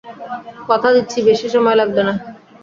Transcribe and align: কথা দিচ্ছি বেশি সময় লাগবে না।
কথা 0.69 0.89
দিচ্ছি 0.95 1.17
বেশি 1.29 1.47
সময় 1.53 1.77
লাগবে 1.79 2.01
না। 2.07 2.13